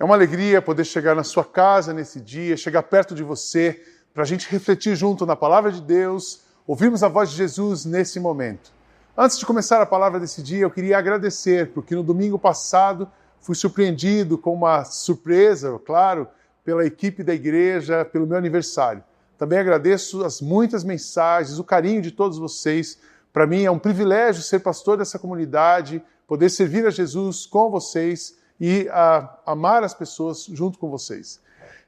[0.00, 3.82] É uma alegria poder chegar na sua casa nesse dia, chegar perto de você,
[4.14, 8.18] para a gente refletir junto na palavra de Deus, ouvirmos a voz de Jesus nesse
[8.18, 8.72] momento.
[9.14, 13.10] Antes de começar a palavra desse dia, eu queria agradecer, porque no domingo passado
[13.42, 16.26] fui surpreendido com uma surpresa, claro,
[16.64, 19.04] pela equipe da igreja, pelo meu aniversário.
[19.36, 22.98] Também agradeço as muitas mensagens, o carinho de todos vocês.
[23.34, 28.39] Para mim é um privilégio ser pastor dessa comunidade, poder servir a Jesus com vocês
[28.60, 31.40] e uh, amar as pessoas junto com vocês.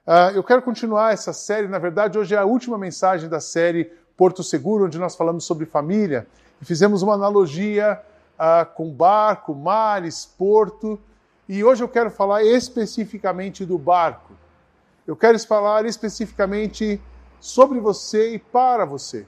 [0.06, 3.92] Uh, eu quero continuar essa série, na verdade, hoje é a última mensagem da série
[4.16, 6.26] Porto Seguro, onde nós falamos sobre família
[6.60, 8.00] e fizemos uma analogia
[8.34, 10.98] uh, com barco, mares, porto.
[11.48, 14.32] E hoje eu quero falar especificamente do barco.
[15.06, 17.00] Eu quero falar especificamente
[17.38, 19.26] sobre você e para você.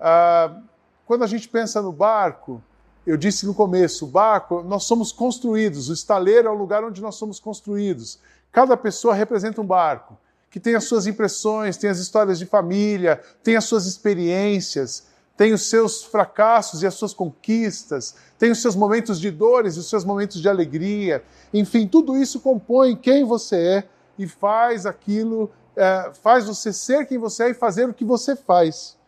[0.00, 0.62] Uh,
[1.06, 2.62] quando a gente pensa no barco,
[3.06, 7.00] eu disse no começo, o barco, nós somos construídos, o estaleiro é o lugar onde
[7.00, 8.18] nós somos construídos.
[8.52, 10.18] Cada pessoa representa um barco,
[10.50, 15.54] que tem as suas impressões, tem as histórias de família, tem as suas experiências, tem
[15.54, 19.88] os seus fracassos e as suas conquistas, tem os seus momentos de dores e os
[19.88, 21.24] seus momentos de alegria.
[21.54, 23.84] Enfim, tudo isso compõe quem você é
[24.18, 28.36] e faz aquilo, é, faz você ser quem você é e fazer o que você
[28.36, 28.98] faz.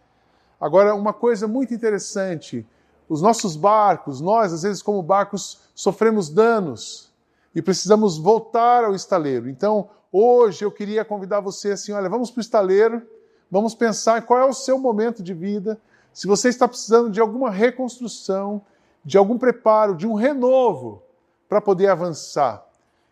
[0.58, 2.64] Agora, uma coisa muito interessante
[3.12, 7.12] os nossos barcos, nós, às vezes, como barcos, sofremos danos
[7.54, 9.50] e precisamos voltar ao estaleiro.
[9.50, 13.02] Então, hoje eu queria convidar você assim: olha, vamos para o estaleiro,
[13.50, 15.78] vamos pensar qual é o seu momento de vida,
[16.10, 18.62] se você está precisando de alguma reconstrução,
[19.04, 21.02] de algum preparo, de um renovo
[21.50, 22.66] para poder avançar.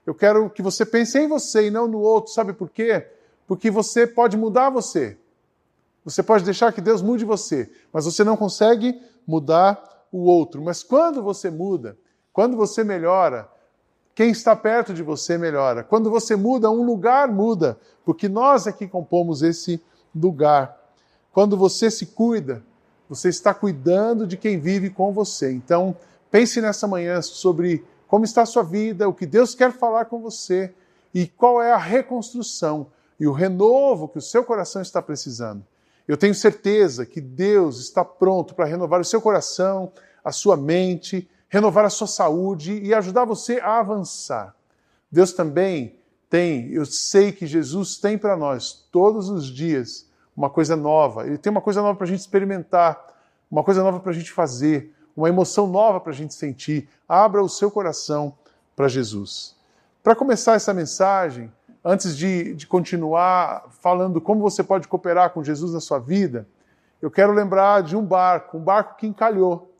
[0.07, 3.07] Eu quero que você pense em você e não no outro, sabe por quê?
[3.47, 5.19] Porque você pode mudar você.
[6.05, 10.63] Você pode deixar que Deus mude você, mas você não consegue mudar o outro.
[10.63, 11.97] Mas quando você muda,
[12.33, 13.49] quando você melhora,
[14.15, 15.83] quem está perto de você melhora.
[15.83, 19.83] Quando você muda, um lugar muda, porque nós é que compomos esse
[20.15, 20.79] lugar.
[21.33, 22.63] Quando você se cuida,
[23.09, 25.53] você está cuidando de quem vive com você.
[25.53, 25.97] Então,
[26.31, 30.21] pense nessa manhã sobre como está a sua vida, o que Deus quer falar com
[30.21, 30.75] você
[31.15, 35.65] e qual é a reconstrução e o renovo que o seu coração está precisando.
[36.07, 39.93] Eu tenho certeza que Deus está pronto para renovar o seu coração,
[40.25, 44.55] a sua mente, renovar a sua saúde e ajudar você a avançar.
[45.11, 45.97] Deus também
[46.29, 51.27] tem, eu sei que Jesus tem para nós todos os dias uma coisa nova.
[51.27, 53.05] Ele tem uma coisa nova para a gente experimentar,
[53.51, 56.89] uma coisa nova para a gente fazer, uma emoção nova para a gente sentir.
[57.09, 58.33] Abra o seu coração
[58.77, 59.57] para Jesus.
[60.03, 61.53] Para começar essa mensagem,
[61.85, 66.47] antes de, de continuar falando como você pode cooperar com Jesus na sua vida,
[67.01, 69.75] eu quero lembrar de um barco, um barco que encalhou,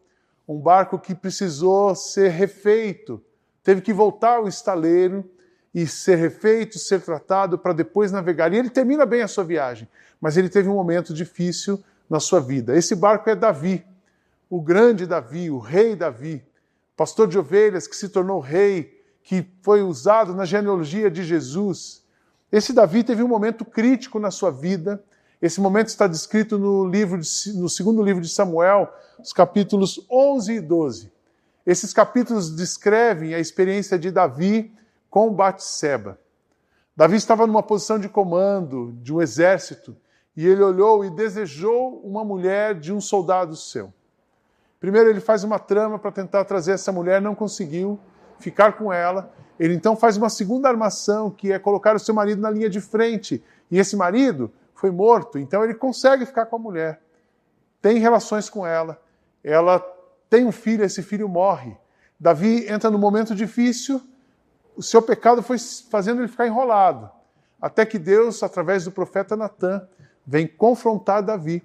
[0.49, 3.23] um barco que precisou ser refeito,
[3.63, 5.29] teve que voltar ao estaleiro
[5.75, 8.53] e ser refeito, ser tratado para depois navegar.
[8.53, 9.89] E ele termina bem a sua viagem,
[10.21, 12.77] mas ele teve um momento difícil na sua vida.
[12.77, 13.85] Esse barco é Davi,
[14.49, 16.43] o grande Davi, o rei Davi,
[16.97, 22.03] pastor de ovelhas que se tornou rei que foi usado na genealogia de Jesus.
[22.51, 25.03] Esse Davi teve um momento crítico na sua vida.
[25.41, 30.53] Esse momento está descrito no, livro de, no segundo livro de Samuel, os capítulos 11
[30.53, 31.13] e 12.
[31.65, 34.73] Esses capítulos descrevem a experiência de Davi
[35.09, 36.19] com Batseba.
[36.97, 39.97] Davi estava numa posição de comando de um exército
[40.37, 43.93] e ele olhou e desejou uma mulher de um soldado seu.
[44.79, 47.99] Primeiro ele faz uma trama para tentar trazer essa mulher, não conseguiu
[48.41, 49.33] ficar com ela.
[49.59, 52.81] Ele então faz uma segunda armação, que é colocar o seu marido na linha de
[52.81, 53.43] frente.
[53.71, 57.01] E esse marido foi morto, então ele consegue ficar com a mulher.
[57.81, 59.01] Tem relações com ela.
[59.45, 59.79] Ela
[60.29, 61.77] tem um filho, esse filho morre.
[62.19, 64.01] Davi entra num momento difícil,
[64.77, 65.59] o seu pecado foi
[65.91, 67.11] fazendo ele ficar enrolado.
[67.61, 69.87] Até que Deus, através do profeta Natan,
[70.27, 71.63] vem confrontar Davi.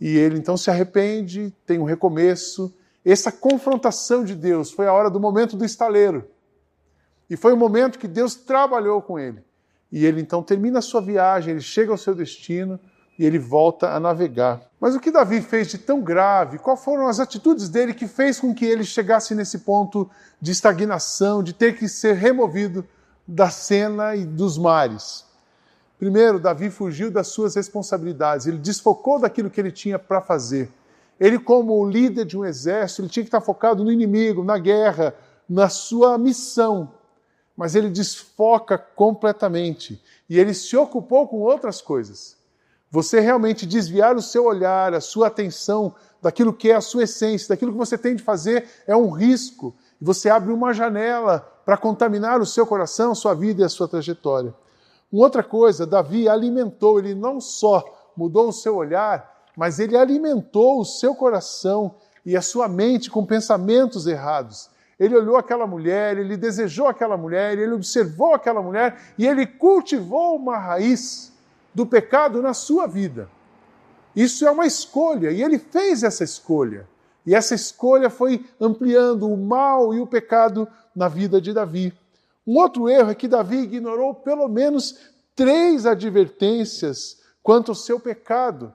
[0.00, 2.74] E ele então se arrepende, tem um recomeço,
[3.04, 6.28] essa confrontação de Deus foi a hora do momento do estaleiro.
[7.28, 9.42] E foi o momento que Deus trabalhou com ele.
[9.90, 12.78] E ele então termina a sua viagem, ele chega ao seu destino
[13.18, 14.60] e ele volta a navegar.
[14.80, 16.58] Mas o que Davi fez de tão grave?
[16.58, 20.08] Quais foram as atitudes dele que fez com que ele chegasse nesse ponto
[20.40, 22.86] de estagnação, de ter que ser removido
[23.26, 25.24] da cena e dos mares?
[25.98, 30.70] Primeiro, Davi fugiu das suas responsabilidades, ele desfocou daquilo que ele tinha para fazer
[31.20, 35.14] ele, como líder de um exército, ele tinha que estar focado no inimigo, na guerra,
[35.46, 36.94] na sua missão.
[37.54, 42.38] Mas ele desfoca completamente e ele se ocupou com outras coisas.
[42.90, 47.50] Você realmente desviar o seu olhar, a sua atenção daquilo que é a sua essência,
[47.50, 49.74] daquilo que você tem de fazer, é um risco.
[50.00, 53.86] E você abre uma janela para contaminar o seu coração, sua vida e a sua
[53.86, 54.54] trajetória.
[55.12, 57.84] Uma outra coisa, Davi alimentou, ele não só
[58.16, 63.26] mudou o seu olhar, mas ele alimentou o seu coração e a sua mente com
[63.26, 64.70] pensamentos errados.
[64.98, 70.34] Ele olhou aquela mulher, ele desejou aquela mulher, ele observou aquela mulher e ele cultivou
[70.34, 71.30] uma raiz
[71.74, 73.28] do pecado na sua vida.
[74.16, 76.88] Isso é uma escolha e ele fez essa escolha.
[77.26, 80.66] E essa escolha foi ampliando o mal e o pecado
[80.96, 81.92] na vida de Davi.
[82.46, 84.98] Um outro erro é que Davi ignorou pelo menos
[85.36, 88.72] três advertências quanto ao seu pecado.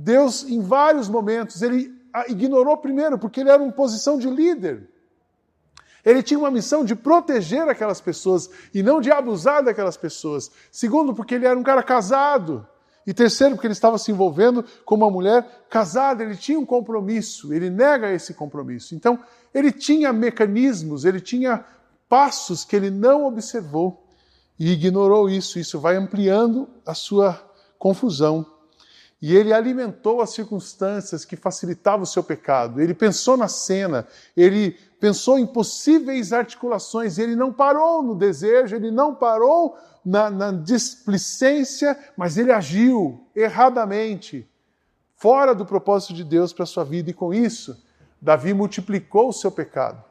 [0.00, 1.92] Deus, em vários momentos, ele
[2.28, 4.88] ignorou primeiro, porque ele era uma posição de líder.
[6.04, 10.52] Ele tinha uma missão de proteger aquelas pessoas e não de abusar daquelas pessoas.
[10.70, 12.64] Segundo, porque ele era um cara casado.
[13.04, 17.52] E terceiro, porque ele estava se envolvendo com uma mulher casada, ele tinha um compromisso,
[17.52, 18.94] ele nega esse compromisso.
[18.94, 19.18] Então,
[19.52, 21.64] ele tinha mecanismos, ele tinha
[22.08, 24.06] passos que ele não observou
[24.56, 25.58] e ignorou isso.
[25.58, 27.42] Isso vai ampliando a sua
[27.78, 28.46] confusão.
[29.20, 32.80] E ele alimentou as circunstâncias que facilitavam o seu pecado.
[32.80, 34.06] Ele pensou na cena,
[34.36, 40.52] ele pensou em possíveis articulações, ele não parou no desejo, ele não parou na, na
[40.52, 44.48] displicência, mas ele agiu erradamente,
[45.16, 47.84] fora do propósito de Deus para a sua vida, e com isso,
[48.20, 50.02] Davi multiplicou o seu pecado,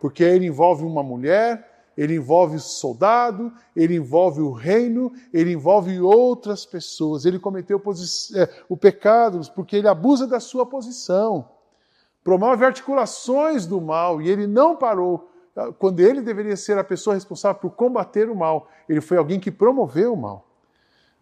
[0.00, 6.00] porque ele envolve uma mulher, ele envolve o soldado, ele envolve o reino, ele envolve
[6.00, 7.24] outras pessoas.
[7.24, 7.82] Ele cometeu
[8.36, 11.48] é, o pecado porque ele abusa da sua posição,
[12.22, 15.28] promove articulações do mal e ele não parou
[15.78, 19.50] quando ele deveria ser a pessoa responsável por combater o mal, ele foi alguém que
[19.50, 20.46] promoveu o mal.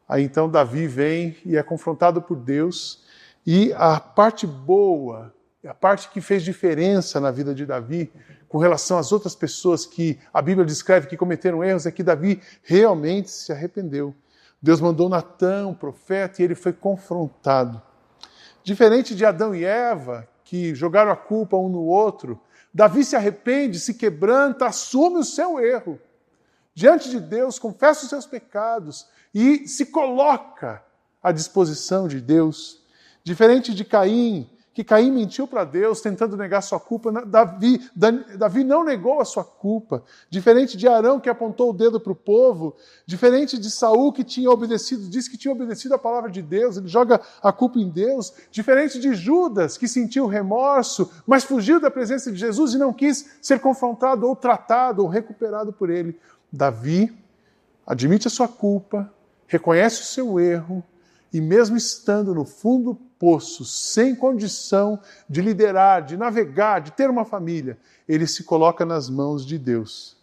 [0.06, 3.02] Aí então Davi vem e é confrontado por Deus,
[3.46, 5.32] e a parte boa,
[5.69, 8.13] a parte que fez diferença na vida de Davi,
[8.49, 12.41] com relação às outras pessoas que a Bíblia descreve que cometeram erros, é que Davi
[12.63, 14.15] realmente se arrependeu.
[14.63, 17.81] Deus mandou Natã, um profeta, e ele foi confrontado.
[18.63, 22.41] Diferente de Adão e Eva, que jogaram a culpa um no outro,
[22.73, 25.99] Davi se arrepende, se quebranta, assume o seu erro.
[26.75, 30.83] Diante de Deus, confessa os seus pecados e se coloca
[31.23, 32.85] à disposição de Deus.
[33.25, 37.11] Diferente de Caim, que Caim mentiu para Deus, tentando negar sua culpa.
[37.25, 37.81] Davi,
[38.37, 40.05] Davi não negou a sua culpa.
[40.28, 42.76] Diferente de Arão, que apontou o dedo para o povo.
[43.06, 46.88] Diferente de Saul, que tinha obedecido, disse que tinha obedecido a palavra de Deus, ele
[46.88, 48.34] joga a culpa em Deus.
[48.50, 53.38] Diferente de Judas, que sentiu remorso, mas fugiu da presença de Jesus e não quis
[53.40, 56.20] ser confrontado ou tratado ou recuperado por ele.
[56.52, 57.17] Davi
[57.87, 59.11] admite a sua culpa,
[59.46, 60.84] reconhece o seu erro,
[61.32, 67.08] e mesmo estando no fundo do poço, sem condição de liderar, de navegar, de ter
[67.11, 67.78] uma família,
[68.08, 70.17] ele se coloca nas mãos de Deus.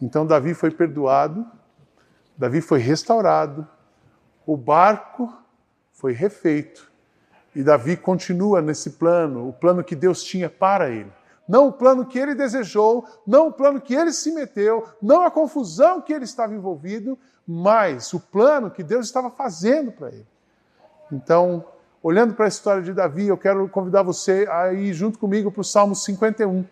[0.00, 1.46] Então Davi foi perdoado,
[2.36, 3.66] Davi foi restaurado,
[4.46, 5.32] o barco
[5.92, 6.90] foi refeito
[7.54, 11.10] e Davi continua nesse plano, o plano que Deus tinha para ele.
[11.48, 15.30] Não o plano que ele desejou, não o plano que ele se meteu, não a
[15.30, 20.26] confusão que ele estava envolvido, mas o plano que Deus estava fazendo para ele.
[21.10, 21.64] Então,
[22.02, 25.60] olhando para a história de Davi, eu quero convidar você a ir junto comigo para
[25.60, 26.64] o Salmo 51.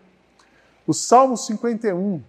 [0.86, 2.22] O Salmo 51,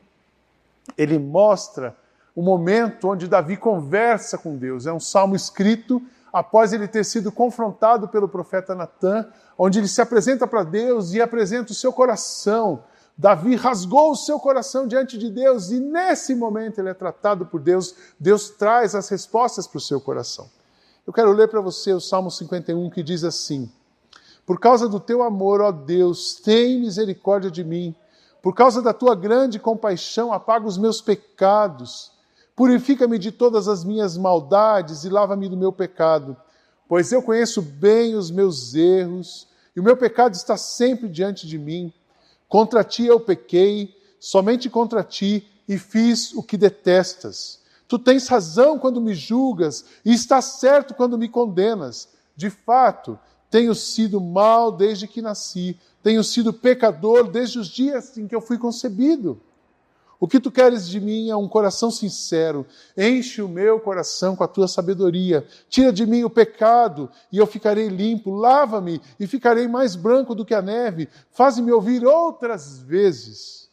[0.97, 1.95] ele mostra
[2.35, 4.85] o momento onde Davi conversa com Deus.
[4.85, 6.01] É um salmo escrito
[6.31, 9.25] após ele ter sido confrontado pelo profeta Natan,
[9.57, 12.83] onde ele se apresenta para Deus e apresenta o seu coração.
[13.17, 17.61] Davi rasgou o seu coração diante de Deus e nesse momento ele é tratado por
[17.61, 17.95] Deus.
[18.19, 20.49] Deus traz as respostas para o seu coração.
[21.05, 23.71] Eu quero ler para você o Salmo 51 que diz assim:
[24.45, 27.95] Por causa do teu amor, ó Deus, tem misericórdia de mim.
[28.41, 32.11] Por causa da tua grande compaixão, apaga os meus pecados.
[32.55, 36.35] Purifica-me de todas as minhas maldades e lava-me do meu pecado.
[36.87, 41.59] Pois eu conheço bem os meus erros e o meu pecado está sempre diante de
[41.59, 41.93] mim.
[42.47, 47.59] Contra ti eu pequei, somente contra ti, e fiz o que detestas.
[47.87, 52.09] Tu tens razão quando me julgas e estás certo quando me condenas.
[52.35, 58.27] De fato, tenho sido mal desde que nasci, tenho sido pecador desde os dias em
[58.27, 59.39] que eu fui concebido.
[60.19, 62.65] O que tu queres de mim é um coração sincero.
[62.97, 65.45] Enche o meu coração com a tua sabedoria.
[65.69, 68.33] Tira de mim o pecado e eu ficarei limpo.
[68.33, 71.09] Lava-me e ficarei mais branco do que a neve.
[71.31, 73.65] Faz-me ouvir outras vezes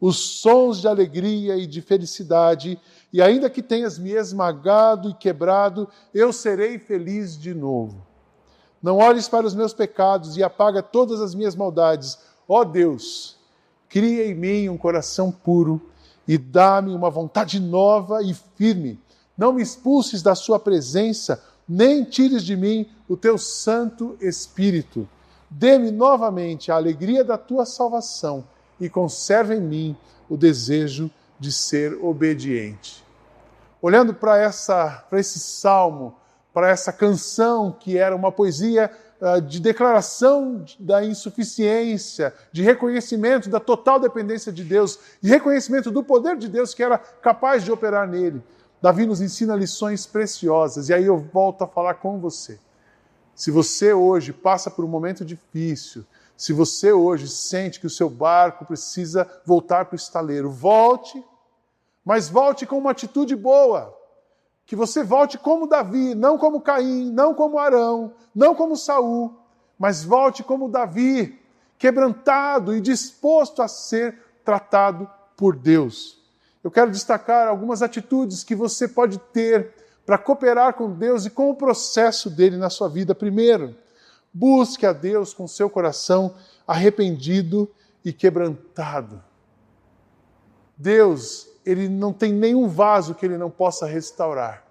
[0.00, 2.80] os sons de alegria e de felicidade
[3.12, 8.06] e ainda que tenhas me esmagado e quebrado, eu serei feliz de novo.
[8.82, 12.18] Não olhes para os meus pecados e apaga todas as minhas maldades.
[12.48, 13.36] Ó Deus,
[13.88, 15.80] cria em mim um coração puro
[16.26, 18.98] e dá-me uma vontade nova e firme.
[19.36, 25.08] Não me expulses da sua presença, nem tires de mim o teu Santo Espírito.
[25.50, 28.44] Dê-me novamente a alegria da tua salvação
[28.80, 29.96] e conserva em mim
[30.28, 33.04] o desejo de ser obediente.
[33.82, 36.14] Olhando para essa para esse salmo,
[36.52, 43.58] para essa canção que era uma poesia uh, de declaração da insuficiência, de reconhecimento da
[43.58, 48.06] total dependência de Deus, de reconhecimento do poder de Deus que era capaz de operar
[48.06, 48.42] nele.
[48.82, 52.58] Davi nos ensina lições preciosas, e aí eu volto a falar com você.
[53.34, 56.04] Se você hoje passa por um momento difícil,
[56.36, 61.22] se você hoje sente que o seu barco precisa voltar para o estaleiro, volte,
[62.10, 63.96] mas volte com uma atitude boa.
[64.66, 69.38] Que você volte como Davi, não como Caim, não como Arão, não como Saul,
[69.78, 71.40] mas volte como Davi,
[71.78, 76.20] quebrantado e disposto a ser tratado por Deus.
[76.64, 79.72] Eu quero destacar algumas atitudes que você pode ter
[80.04, 83.14] para cooperar com Deus e com o processo dele na sua vida.
[83.14, 83.76] Primeiro,
[84.34, 86.34] busque a Deus com seu coração
[86.66, 87.70] arrependido
[88.04, 89.22] e quebrantado.
[90.76, 94.64] Deus, ele não tem nenhum vaso que ele não possa restaurar.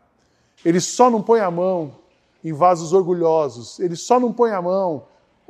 [0.65, 1.96] Ele só não põe a mão
[2.44, 5.06] em vasos orgulhosos, ele só não põe a mão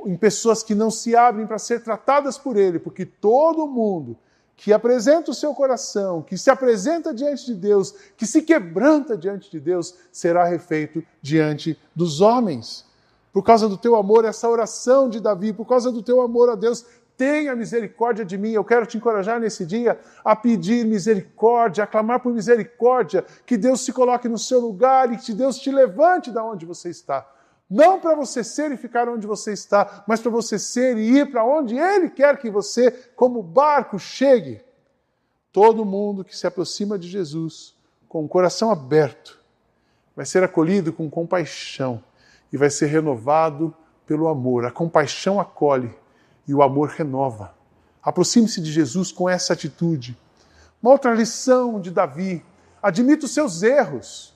[0.06, 4.16] em pessoas que não se abrem para ser tratadas por ele, porque todo mundo
[4.56, 9.50] que apresenta o seu coração, que se apresenta diante de Deus, que se quebranta diante
[9.50, 12.84] de Deus, será refeito diante dos homens.
[13.32, 16.54] Por causa do teu amor, essa oração de Davi, por causa do teu amor a
[16.54, 16.84] Deus,
[17.20, 18.52] tenha misericórdia de mim.
[18.52, 23.82] Eu quero te encorajar nesse dia a pedir misericórdia, a clamar por misericórdia, que Deus
[23.82, 27.30] se coloque no seu lugar e que Deus te levante da onde você está.
[27.68, 31.30] Não para você ser e ficar onde você está, mas para você ser e ir
[31.30, 34.64] para onde Ele quer que você, como barco, chegue.
[35.52, 37.76] Todo mundo que se aproxima de Jesus
[38.08, 39.38] com o coração aberto
[40.16, 42.02] vai ser acolhido com compaixão
[42.50, 44.64] e vai ser renovado pelo amor.
[44.64, 45.99] A compaixão acolhe
[46.50, 47.54] e o amor renova.
[48.02, 50.18] Aproxime-se de Jesus com essa atitude.
[50.82, 52.44] Uma outra lição de Davi:
[52.82, 54.34] admita os seus erros.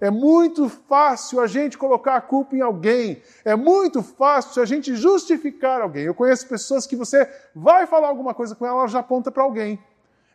[0.00, 3.22] É muito fácil a gente colocar a culpa em alguém.
[3.44, 6.04] É muito fácil a gente justificar alguém.
[6.04, 9.42] Eu conheço pessoas que você vai falar alguma coisa com ela, ela já aponta para
[9.42, 9.78] alguém.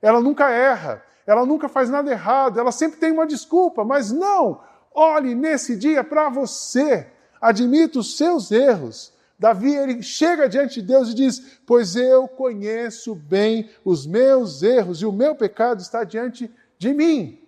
[0.04, 4.62] Ela nunca erra, ela nunca faz nada errado, ela sempre tem uma desculpa, mas não.
[4.94, 7.08] Olhe nesse dia para você.
[7.42, 9.15] Admita os seus erros.
[9.38, 15.02] Davi ele chega diante de Deus e diz: Pois eu conheço bem os meus erros
[15.02, 17.40] e o meu pecado está diante de mim.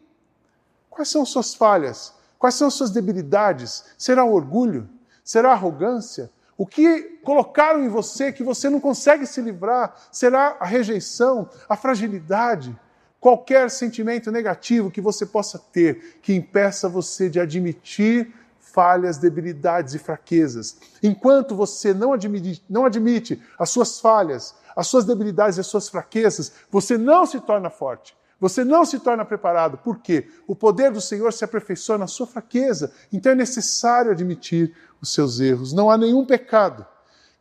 [0.90, 2.14] Quais são suas falhas?
[2.38, 3.86] Quais são suas debilidades?
[3.98, 4.90] Será orgulho?
[5.24, 6.30] Será arrogância?
[6.58, 9.96] O que colocaram em você que você não consegue se livrar?
[10.12, 12.76] Será a rejeição, a fragilidade?
[13.20, 18.34] Qualquer sentimento negativo que você possa ter que impeça você de admitir
[18.78, 20.78] falhas, debilidades e fraquezas.
[21.02, 25.90] Enquanto você não admite, não admite as suas falhas, as suas debilidades e as suas
[25.90, 28.16] fraquezas, você não se torna forte.
[28.40, 29.80] Você não se torna preparado.
[29.80, 30.30] Por quê?
[30.46, 32.92] O poder do Senhor se aperfeiçoa na sua fraqueza.
[33.12, 35.74] Então é necessário admitir os seus erros.
[35.74, 36.86] Não há nenhum pecado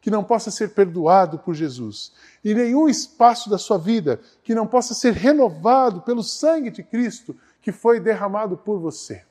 [0.01, 2.13] que não possa ser perdoado por Jesus.
[2.43, 7.37] E nenhum espaço da sua vida que não possa ser renovado pelo sangue de Cristo
[7.61, 9.23] que foi derramado por você.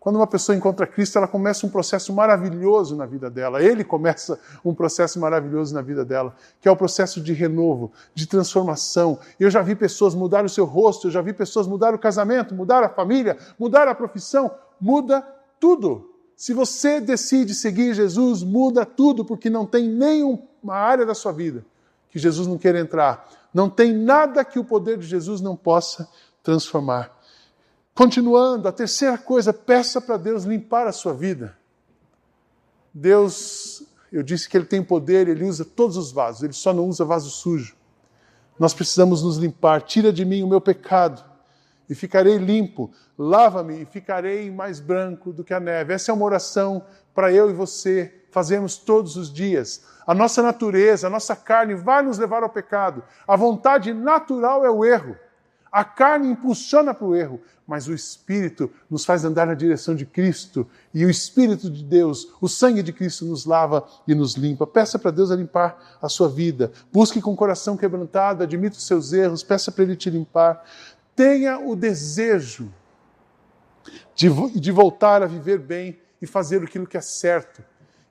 [0.00, 3.62] Quando uma pessoa encontra Cristo, ela começa um processo maravilhoso na vida dela.
[3.62, 8.26] Ele começa um processo maravilhoso na vida dela, que é o processo de renovo, de
[8.26, 9.18] transformação.
[9.40, 12.54] Eu já vi pessoas mudar o seu rosto, eu já vi pessoas mudar o casamento,
[12.54, 14.50] mudar a família, mudar a profissão,
[14.80, 15.20] muda
[15.58, 16.14] tudo.
[16.36, 21.64] Se você decide seguir Jesus, muda tudo, porque não tem nenhuma área da sua vida
[22.10, 23.28] que Jesus não queira entrar.
[23.52, 26.08] Não tem nada que o poder de Jesus não possa
[26.42, 27.17] transformar.
[27.98, 31.58] Continuando, a terceira coisa, peça para Deus limpar a sua vida.
[32.94, 36.86] Deus, eu disse que Ele tem poder, Ele usa todos os vasos, Ele só não
[36.86, 37.74] usa vaso sujo.
[38.56, 39.82] Nós precisamos nos limpar.
[39.82, 41.24] Tira de mim o meu pecado
[41.90, 42.88] e ficarei limpo.
[43.18, 45.92] Lava-me e ficarei mais branco do que a neve.
[45.92, 49.84] Essa é uma oração para eu e você fazermos todos os dias.
[50.06, 53.02] A nossa natureza, a nossa carne vai nos levar ao pecado.
[53.26, 55.16] A vontade natural é o erro.
[55.78, 60.04] A carne impulsiona para o erro, mas o Espírito nos faz andar na direção de
[60.04, 60.66] Cristo.
[60.92, 64.66] E o Espírito de Deus, o sangue de Cristo, nos lava e nos limpa.
[64.66, 66.72] Peça para Deus a limpar a sua vida.
[66.92, 70.64] Busque com o coração quebrantado, admita os seus erros, peça para Ele te limpar.
[71.14, 72.74] Tenha o desejo
[74.16, 77.62] de, de voltar a viver bem e fazer aquilo que é certo.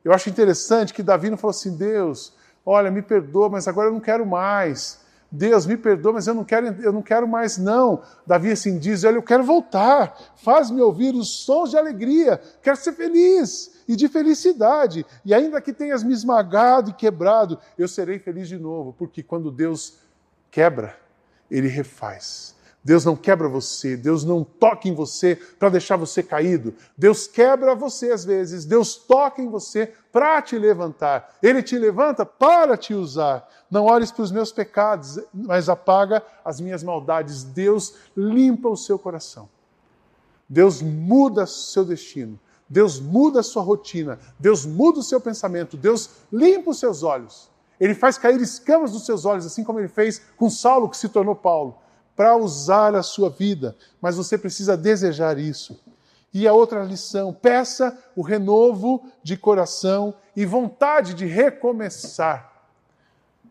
[0.06, 2.34] Eu acho interessante que Davi não falou assim: Deus,
[2.66, 6.46] olha, me perdoa, mas agora eu não quero mais Deus, me perdoa, mas eu não
[6.46, 8.02] quero, eu não quero mais, não.
[8.26, 12.94] Davi assim diz: Olha, eu quero voltar, faz-me ouvir os sons de alegria, quero ser
[12.94, 15.06] feliz e de felicidade.
[15.26, 19.52] E ainda que tenhas me esmagado e quebrado, eu serei feliz de novo, porque quando
[19.52, 20.00] Deus
[20.50, 20.98] quebra,
[21.52, 22.57] Ele refaz.
[22.88, 26.74] Deus não quebra você, Deus não toca em você para deixar você caído.
[26.98, 31.36] Deus quebra você às vezes, Deus toca em você para te levantar.
[31.44, 33.46] Ele te levanta para te usar.
[33.70, 37.44] Não olhes para os meus pecados, mas apaga as minhas maldades.
[37.44, 39.50] Deus limpa o seu coração.
[40.48, 42.40] Deus muda seu destino.
[42.70, 44.18] Deus muda a sua rotina.
[44.40, 45.76] Deus muda o seu pensamento.
[45.76, 47.50] Deus limpa os seus olhos.
[47.82, 51.10] Ele faz cair escamas dos seus olhos, assim como ele fez com Saulo, que se
[51.10, 51.76] tornou Paulo
[52.18, 55.80] para usar a sua vida, mas você precisa desejar isso.
[56.34, 62.52] E a outra lição, peça o renovo de coração e vontade de recomeçar.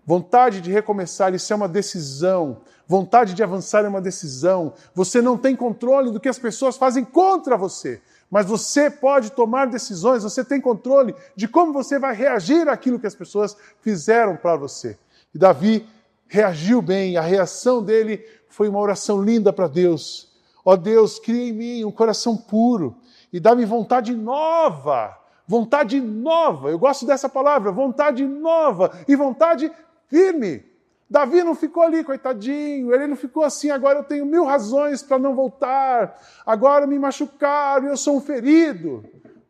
[0.04, 2.58] Vontade de recomeçar, isso é uma decisão.
[2.88, 4.75] Vontade de avançar é uma decisão.
[4.94, 9.66] Você não tem controle do que as pessoas fazem contra você, mas você pode tomar
[9.66, 14.56] decisões, você tem controle de como você vai reagir àquilo que as pessoas fizeram para
[14.56, 14.99] você.
[15.32, 15.87] E Davi
[16.28, 20.32] reagiu bem, a reação dele foi uma oração linda para Deus.
[20.64, 22.96] Ó oh Deus, cria em mim um coração puro
[23.32, 25.16] e dá-me vontade nova.
[25.46, 29.70] Vontade nova, eu gosto dessa palavra, vontade nova e vontade
[30.08, 30.64] firme.
[31.08, 35.20] Davi não ficou ali, coitadinho, ele não ficou assim, agora eu tenho mil razões para
[35.20, 39.04] não voltar, agora me machucaram, eu sou um ferido.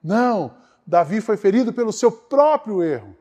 [0.04, 0.54] Não,
[0.86, 3.16] Davi foi ferido pelo seu próprio erro.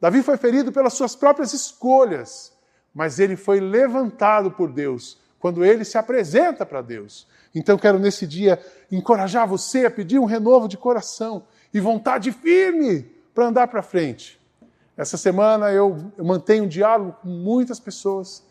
[0.00, 2.55] Davi foi ferido pelas suas próprias escolhas
[2.96, 7.28] mas ele foi levantado por Deus quando ele se apresenta para Deus.
[7.54, 8.58] Então quero nesse dia
[8.90, 13.02] encorajar você a pedir um renovo de coração e vontade firme
[13.34, 14.40] para andar para frente.
[14.96, 18.42] Essa semana eu, mantenho um diálogo com muitas pessoas.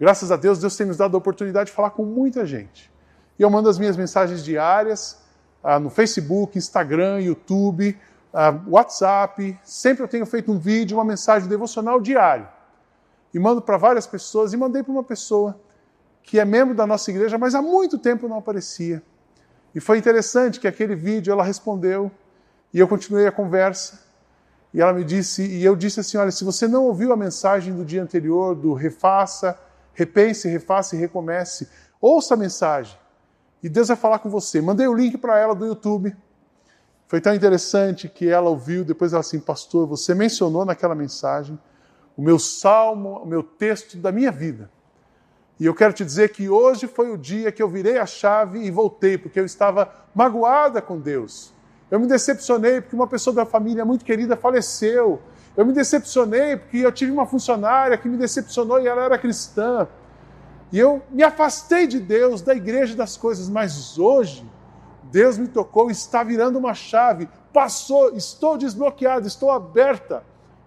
[0.00, 2.90] Graças a Deus, Deus tem nos dado a oportunidade de falar com muita gente.
[3.38, 5.22] E eu mando as minhas mensagens diárias
[5.62, 7.94] ah, no Facebook, Instagram, YouTube,
[8.32, 9.58] ah, WhatsApp.
[9.62, 12.48] Sempre eu tenho feito um vídeo, uma mensagem devocional diário
[13.32, 15.58] e mando para várias pessoas, e mandei para uma pessoa
[16.22, 19.02] que é membro da nossa igreja, mas há muito tempo não aparecia.
[19.74, 22.10] E foi interessante que aquele vídeo ela respondeu,
[22.72, 24.00] e eu continuei a conversa,
[24.72, 27.74] e ela me disse, e eu disse assim: olha, se você não ouviu a mensagem
[27.74, 29.58] do dia anterior, do refaça,
[29.92, 31.68] repense, refaça e recomece,
[32.00, 32.96] ouça a mensagem.
[33.62, 34.60] E Deus vai falar com você.
[34.60, 36.16] Mandei o link para ela do YouTube.
[37.06, 41.58] Foi tão interessante que ela ouviu, depois ela assim, pastor, você mencionou naquela mensagem
[42.16, 44.70] o meu salmo, o meu texto da minha vida.
[45.58, 48.58] E eu quero te dizer que hoje foi o dia que eu virei a chave
[48.58, 51.54] e voltei, porque eu estava magoada com Deus.
[51.90, 55.20] Eu me decepcionei porque uma pessoa da família muito querida faleceu.
[55.56, 59.86] Eu me decepcionei porque eu tive uma funcionária que me decepcionou e ela era cristã.
[60.72, 64.44] E eu me afastei de Deus, da igreja das coisas, mas hoje
[65.12, 70.24] Deus me tocou, está virando uma chave, passou, estou desbloqueada, estou aberta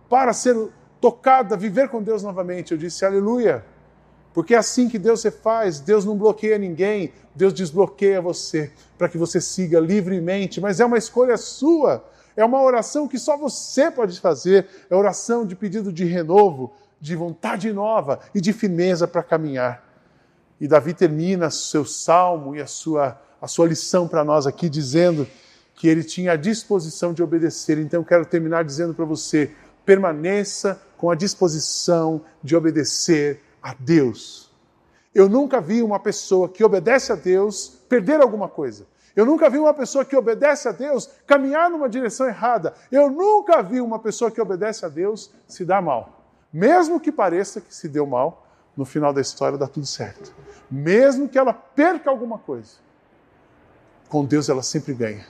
[0.07, 0.69] para ser
[1.05, 2.71] tocada, viver com Deus novamente.
[2.71, 3.63] Eu disse, aleluia.
[4.33, 5.79] Porque é assim que Deus se faz.
[5.79, 10.59] Deus não bloqueia ninguém, Deus desbloqueia você para que você siga livremente.
[10.59, 12.03] Mas é uma escolha sua.
[12.35, 14.67] É uma oração que só você pode fazer.
[14.89, 19.87] É oração de pedido de renovo, de vontade nova e de firmeza para caminhar.
[20.59, 25.27] E Davi termina seu salmo e a sua, a sua lição para nós aqui dizendo
[25.75, 27.77] que ele tinha a disposição de obedecer.
[27.77, 29.51] Então quero terminar dizendo para você:
[29.85, 34.51] permaneça com a disposição de obedecer a Deus.
[35.13, 38.85] Eu nunca vi uma pessoa que obedece a Deus perder alguma coisa.
[39.15, 42.73] Eu nunca vi uma pessoa que obedece a Deus caminhar numa direção errada.
[42.91, 46.21] Eu nunca vi uma pessoa que obedece a Deus se dar mal.
[46.51, 50.33] Mesmo que pareça que se deu mal, no final da história dá tudo certo.
[50.69, 52.73] Mesmo que ela perca alguma coisa,
[54.09, 55.25] com Deus ela sempre ganha.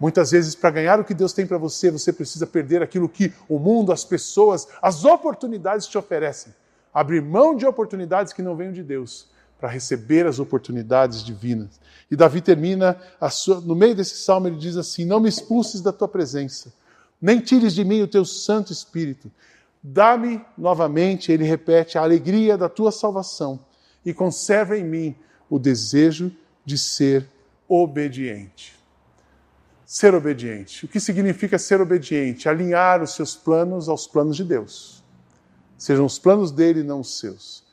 [0.00, 3.34] Muitas vezes, para ganhar o que Deus tem para você, você precisa perder aquilo que
[3.46, 6.54] o mundo, as pessoas, as oportunidades te oferecem.
[6.92, 9.28] Abrir mão de oportunidades que não venham de Deus,
[9.60, 11.78] para receber as oportunidades divinas.
[12.10, 12.98] E Davi termina,
[13.30, 16.72] sua, no meio desse salmo, ele diz assim: Não me expulses da tua presença,
[17.20, 19.30] nem tires de mim o teu Santo Espírito.
[19.82, 23.60] Dá-me novamente, ele repete, a alegria da tua salvação
[24.04, 25.14] e conserva em mim
[25.48, 26.32] o desejo
[26.64, 27.26] de ser
[27.68, 28.79] obediente
[29.90, 30.84] ser obediente.
[30.84, 32.48] O que significa ser obediente?
[32.48, 35.02] Alinhar os seus planos aos planos de Deus.
[35.76, 37.64] Sejam os planos dele, não os seus.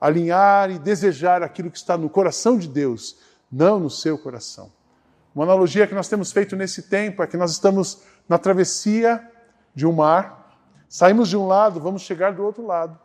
[0.00, 3.16] Alinhar e desejar aquilo que está no coração de Deus,
[3.50, 4.70] não no seu coração.
[5.34, 9.28] Uma analogia que nós temos feito nesse tempo é que nós estamos na travessia
[9.74, 10.56] de um mar,
[10.88, 12.96] saímos de um lado, vamos chegar do outro lado.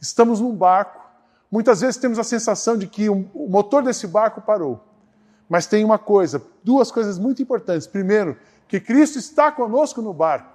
[0.00, 1.08] Estamos num barco,
[1.50, 4.84] Muitas vezes temos a sensação de que o motor desse barco parou.
[5.48, 7.86] Mas tem uma coisa, duas coisas muito importantes.
[7.86, 10.52] Primeiro, que Cristo está conosco no barco.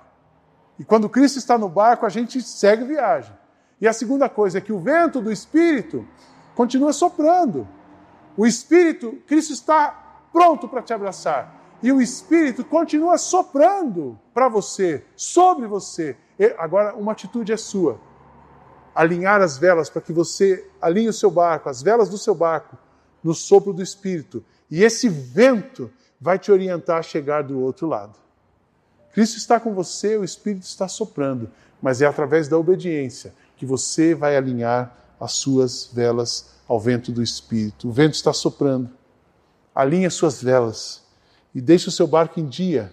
[0.77, 3.35] E quando Cristo está no barco, a gente segue viagem.
[3.81, 6.07] E a segunda coisa é que o vento do Espírito
[6.55, 7.67] continua soprando.
[8.37, 11.61] O Espírito, Cristo está pronto para te abraçar.
[11.81, 16.15] E o Espírito continua soprando para você, sobre você.
[16.39, 17.99] E agora, uma atitude é sua
[18.93, 22.77] alinhar as velas para que você alinhe o seu barco, as velas do seu barco,
[23.23, 24.43] no sopro do Espírito.
[24.73, 28.17] E esse vento vai te orientar a chegar do outro lado.
[29.13, 31.47] Cristo está com você, o Espírito está soprando,
[31.79, 37.21] mas é através da obediência que você vai alinhar as suas velas ao vento do
[37.21, 37.87] Espírito.
[37.87, 38.89] O vento está soprando.
[39.75, 41.03] Alinhe as suas velas
[41.53, 42.91] e deixe o seu barco em dia,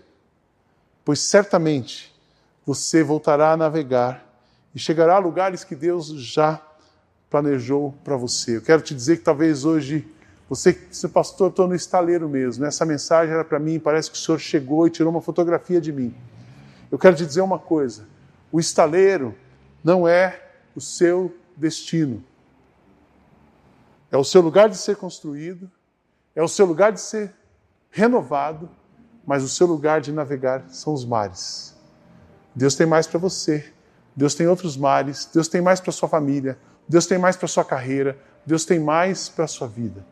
[1.02, 2.14] pois certamente
[2.66, 4.22] você voltará a navegar
[4.74, 6.60] e chegará a lugares que Deus já
[7.30, 8.58] planejou para você.
[8.58, 10.06] Eu quero te dizer que talvez hoje
[10.50, 12.64] você disse, pastor, estou no estaleiro mesmo.
[12.64, 15.92] Essa mensagem era para mim, parece que o Senhor chegou e tirou uma fotografia de
[15.92, 16.12] mim.
[16.90, 18.08] Eu quero te dizer uma coisa:
[18.50, 19.32] o estaleiro
[19.84, 20.42] não é
[20.74, 22.24] o seu destino.
[24.10, 25.70] É o seu lugar de ser construído,
[26.34, 27.32] é o seu lugar de ser
[27.88, 28.68] renovado,
[29.24, 31.76] mas o seu lugar de navegar são os mares.
[32.56, 33.72] Deus tem mais para você.
[34.16, 36.58] Deus tem outros mares, Deus tem mais para sua família,
[36.88, 40.04] Deus tem mais para sua carreira, Deus tem mais para sua vida.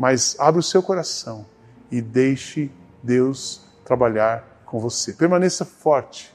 [0.00, 1.44] Mas abra o seu coração
[1.90, 5.12] e deixe Deus trabalhar com você.
[5.12, 6.34] Permaneça forte,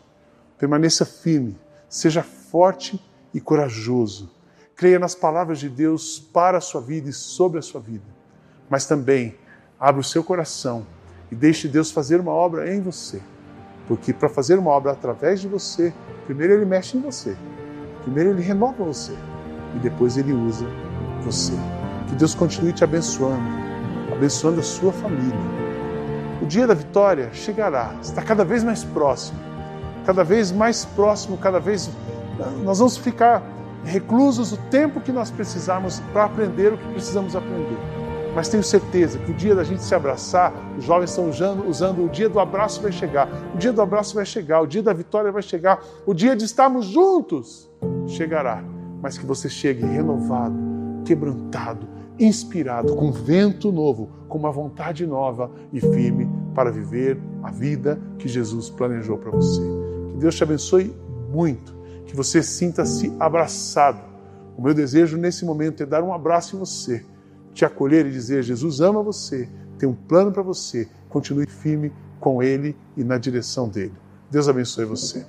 [0.56, 1.58] permaneça firme,
[1.90, 4.32] seja forte e corajoso.
[4.76, 8.06] Creia nas palavras de Deus para a sua vida e sobre a sua vida.
[8.70, 9.36] Mas também
[9.80, 10.86] abra o seu coração
[11.32, 13.20] e deixe Deus fazer uma obra em você.
[13.88, 15.92] Porque para fazer uma obra através de você,
[16.28, 17.36] primeiro ele mexe em você,
[18.04, 19.18] primeiro ele renova você
[19.76, 20.68] e depois ele usa
[21.24, 21.54] você.
[22.08, 23.44] Que Deus continue te abençoando,
[24.12, 25.40] abençoando a sua família.
[26.42, 29.40] O dia da vitória chegará, está cada vez mais próximo,
[30.06, 31.90] cada vez mais próximo, cada vez.
[32.64, 33.42] Nós vamos ficar
[33.84, 37.78] reclusos o tempo que nós precisarmos para aprender o que precisamos aprender
[38.36, 42.04] mas tenho certeza que o dia da gente se abraçar, os jovens estão usando, usando
[42.04, 44.92] o dia do abraço vai chegar, o dia do abraço vai chegar, o dia da
[44.92, 47.72] vitória vai chegar, o dia de estarmos juntos
[48.06, 48.62] chegará,
[49.02, 50.54] mas que você chegue renovado,
[51.06, 51.88] quebrantado,
[52.20, 58.28] inspirado, com vento novo, com uma vontade nova e firme para viver a vida que
[58.28, 59.62] Jesus planejou para você.
[60.10, 60.96] Que Deus te abençoe
[61.32, 61.76] muito,
[62.06, 64.00] que você sinta-se abraçado.
[64.58, 67.04] O meu desejo nesse momento é dar um abraço em você
[67.56, 69.50] te acolher e dizer: Jesus ama você,
[69.80, 73.94] tem um plano para você, continue firme com Ele e na direção dele.
[74.30, 75.26] Deus abençoe você.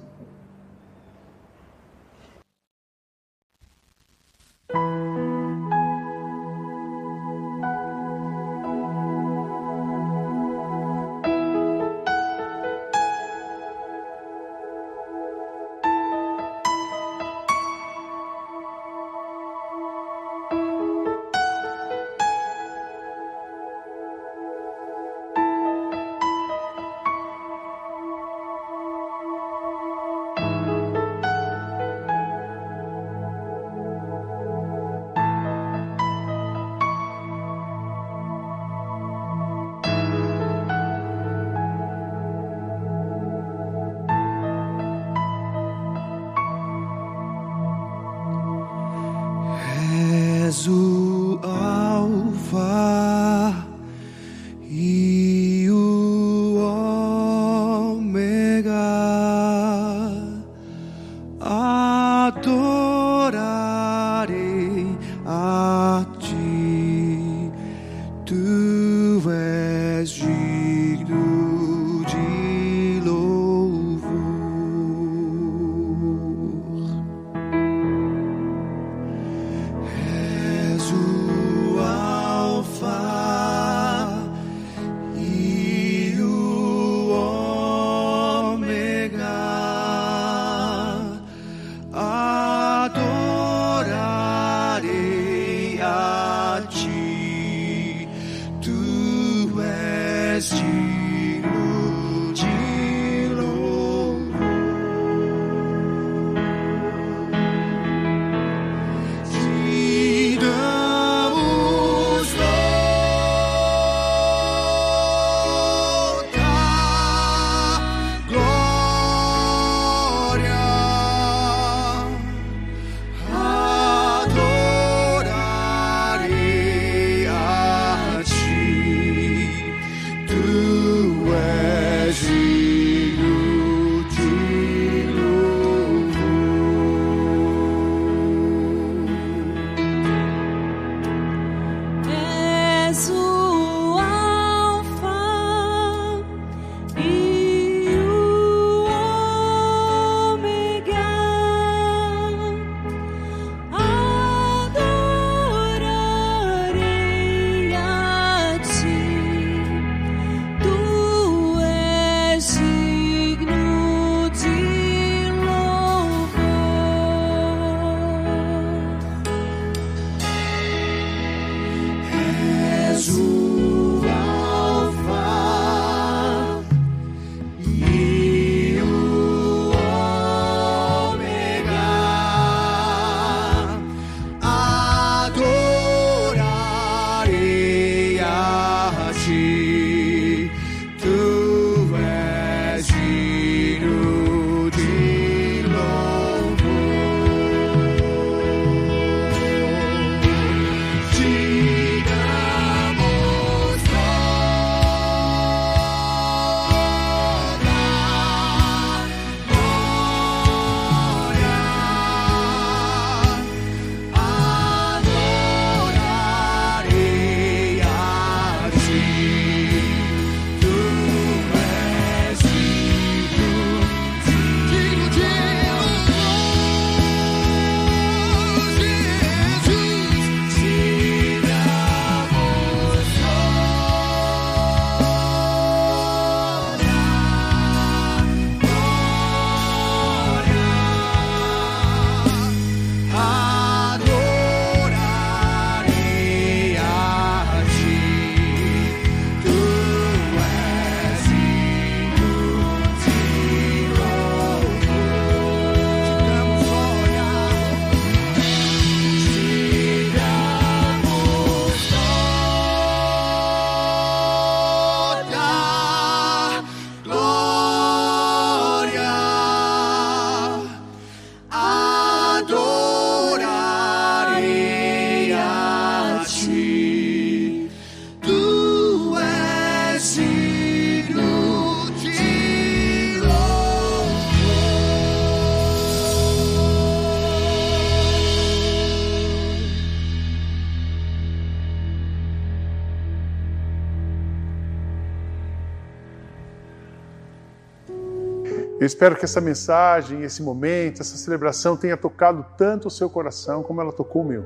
[298.87, 303.61] Eu espero que essa mensagem, esse momento, essa celebração tenha tocado tanto o seu coração
[303.61, 304.45] como ela tocou o meu.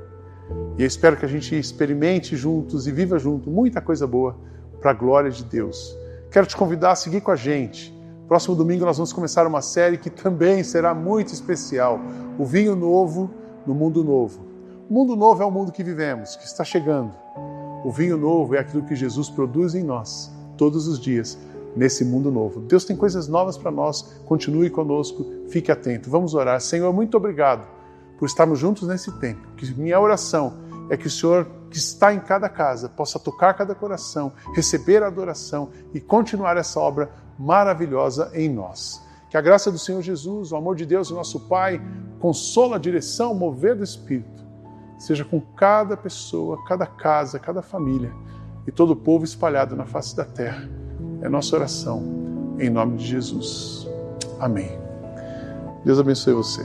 [0.78, 4.34] E eu espero que a gente experimente juntos e viva junto muita coisa boa
[4.80, 5.94] para a glória de Deus.
[6.30, 7.94] Quero te convidar a seguir com a gente.
[8.26, 12.00] Próximo domingo nós vamos começar uma série que também será muito especial:
[12.38, 13.30] O Vinho Novo
[13.66, 14.40] no Mundo Novo.
[14.88, 17.12] O mundo novo é o mundo que vivemos, que está chegando.
[17.84, 21.38] O vinho novo é aquilo que Jesus produz em nós todos os dias
[21.76, 22.60] nesse mundo novo.
[22.60, 24.02] Deus tem coisas novas para nós.
[24.24, 26.10] Continue conosco, fique atento.
[26.10, 26.60] Vamos orar.
[26.60, 27.66] Senhor, muito obrigado
[28.18, 29.46] por estarmos juntos nesse tempo.
[29.56, 33.74] Que minha oração é que o Senhor, que está em cada casa, possa tocar cada
[33.74, 39.00] coração, receber a adoração e continuar essa obra maravilhosa em nós.
[39.30, 41.80] Que a graça do Senhor Jesus, o amor de Deus, o nosso Pai,
[42.18, 44.44] consola a direção, mover do Espírito,
[44.98, 48.12] seja com cada pessoa, cada casa, cada família
[48.66, 50.68] e todo o povo espalhado na face da terra
[51.22, 52.02] é nossa oração,
[52.58, 53.88] em nome de Jesus.
[54.38, 54.78] Amém.
[55.84, 56.62] Deus abençoe você.